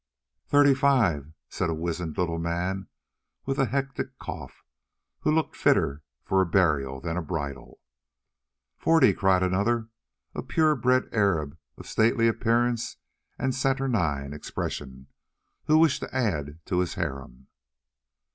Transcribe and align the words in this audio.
"Thirty 0.47 0.73
five," 0.73 1.31
said 1.47 1.69
a 1.69 1.75
wizened 1.75 2.17
little 2.17 2.39
man 2.39 2.87
with 3.45 3.59
a 3.59 3.67
hectic 3.67 4.17
cough, 4.17 4.63
who 5.19 5.29
looked 5.31 5.55
fitter 5.55 6.01
for 6.23 6.41
a 6.41 6.45
burial 6.47 6.99
than 6.99 7.17
a 7.17 7.21
bridal. 7.21 7.79
"Forty!" 8.79 9.13
cried 9.13 9.43
another, 9.43 9.89
a 10.33 10.41
pure 10.41 10.75
bred 10.75 11.07
Arab 11.11 11.55
of 11.77 11.85
stately 11.85 12.27
appearance 12.27 12.97
and 13.37 13.53
saturnine 13.53 14.33
expression, 14.33 15.05
who 15.65 15.77
wished 15.77 15.99
to 15.99 16.15
add 16.15 16.57
to 16.65 16.79
his 16.79 16.95
harem. 16.95 17.45